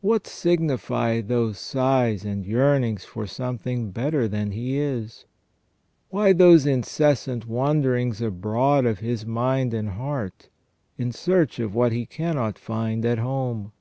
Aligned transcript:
What 0.00 0.26
signify 0.26 1.20
those 1.20 1.58
sighs 1.58 2.24
and 2.24 2.46
yearnings 2.46 3.04
for 3.04 3.26
something 3.26 3.90
better 3.90 4.26
than 4.26 4.52
he 4.52 4.78
is? 4.78 5.26
Why 6.08 6.32
those 6.32 6.64
incessant 6.64 7.44
wanderings 7.46 8.22
abroad 8.22 8.86
of 8.86 9.00
his 9.00 9.26
mind 9.26 9.74
and 9.74 9.90
heart 9.90 10.48
in 10.96 11.12
search 11.12 11.58
of 11.58 11.74
what 11.74 11.92
he 11.92 12.06
cannot 12.06 12.58
find 12.58 13.04
at 13.04 13.18
home 13.18 13.72